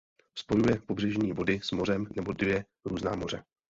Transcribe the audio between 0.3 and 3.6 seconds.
Spojuje pobřežní vody s mořem nebo dvě různá moře.